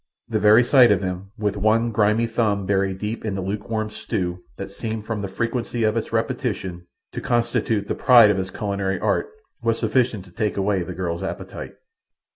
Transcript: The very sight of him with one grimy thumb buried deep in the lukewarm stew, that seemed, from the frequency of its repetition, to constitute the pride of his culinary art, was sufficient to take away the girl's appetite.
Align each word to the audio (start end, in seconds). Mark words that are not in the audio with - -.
The 0.29 0.39
very 0.39 0.63
sight 0.63 0.91
of 0.91 1.03
him 1.03 1.29
with 1.37 1.55
one 1.55 1.91
grimy 1.91 2.25
thumb 2.25 2.65
buried 2.65 2.97
deep 2.97 3.23
in 3.23 3.35
the 3.35 3.41
lukewarm 3.41 3.91
stew, 3.91 4.39
that 4.57 4.71
seemed, 4.71 5.05
from 5.05 5.21
the 5.21 5.27
frequency 5.27 5.83
of 5.83 5.95
its 5.95 6.11
repetition, 6.11 6.87
to 7.11 7.21
constitute 7.21 7.87
the 7.87 7.93
pride 7.93 8.31
of 8.31 8.37
his 8.39 8.49
culinary 8.49 8.99
art, 8.99 9.27
was 9.61 9.77
sufficient 9.77 10.25
to 10.25 10.31
take 10.31 10.57
away 10.57 10.81
the 10.81 10.95
girl's 10.95 11.21
appetite. 11.21 11.75